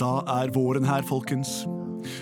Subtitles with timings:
[0.00, 1.64] Da er våren her, folkens.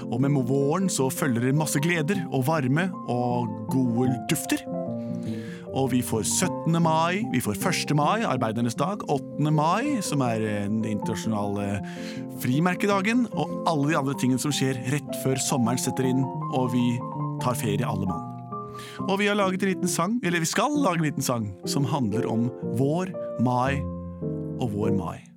[0.07, 4.63] Og med våren så følger det masse gleder og varme og gode dufter.
[5.75, 6.77] Og vi får 17.
[6.83, 7.97] mai, vi får 1.
[7.99, 9.51] mai, arbeidernes dag, 8.
[9.51, 11.81] mai, som er den internasjonale
[12.43, 16.23] frimerkedagen, og alle de andre tingene som skjer rett før sommeren setter inn,
[16.55, 16.85] og vi
[17.43, 18.31] tar ferie alle mann.
[19.09, 21.91] Og vi har laget en liten sang, eller vi skal lage en liten sang, som
[21.91, 22.47] handler om
[22.79, 23.11] vår,
[23.43, 23.83] mai
[24.63, 25.34] og vår mai.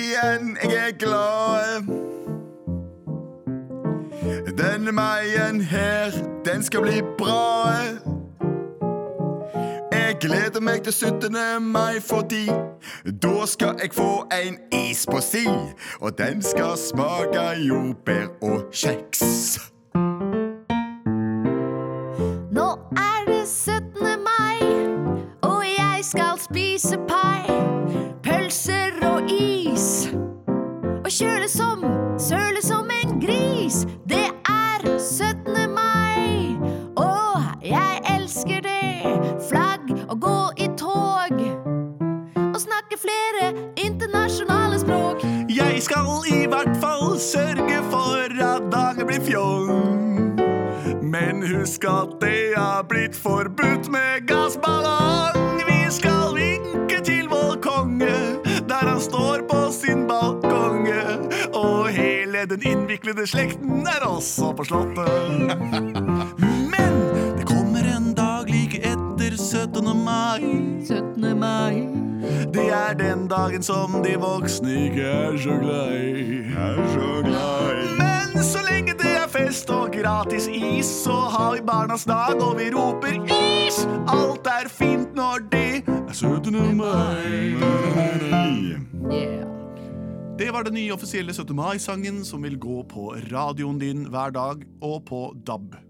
[0.00, 1.82] Igjen, jeg er glad.
[4.58, 6.10] Denne meien her,
[6.44, 7.74] den skal bli bra.
[9.92, 11.36] Jeg gleder meg til 17.
[11.62, 12.46] mai fordi
[13.22, 15.46] da skal jeg få en is på si.
[16.00, 19.60] Og den skal smake jordbær og kjeks.
[45.80, 49.70] Jeg skal i hvert fall sørge for at dagen blir fjong.
[51.02, 55.62] Men husk at det har blitt forbudt med gassballong.
[55.64, 58.12] Vi skal vinke til vår konge
[58.68, 60.90] der han står på sin balkong.
[61.56, 65.56] Og hele den innviklede slekten er også på slottet.
[66.76, 67.00] Men
[67.40, 69.96] det kommer en dag like etter 17.
[70.04, 70.44] mai.
[70.84, 71.39] 17.
[72.90, 76.38] er den dagen som de voksne ikke er så glad i.
[76.58, 81.52] Er så glad i Men så lenge det er fest og gratis is, så har
[81.54, 83.84] vi barnas dag, og vi roper is!
[84.10, 86.76] Alt er fint når det er 17.
[86.76, 87.54] mai.
[89.10, 89.46] Yeah.
[90.38, 91.54] Det var den nye offisielle 17.
[91.56, 95.89] mai-sangen som vil gå på radioen din hver dag og på DAB.